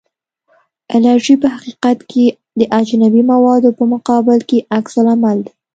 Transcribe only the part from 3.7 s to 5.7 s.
په مقابل کې عکس العمل دی.